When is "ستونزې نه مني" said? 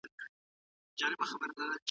1.29-1.77